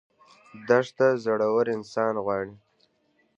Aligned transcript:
دښته 0.67 1.07
زړور 1.23 1.65
انسان 1.75 2.13
غواړي. 2.23 2.53